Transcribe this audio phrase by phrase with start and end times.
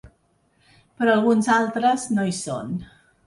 [1.01, 2.73] Però alguns altres no hi són.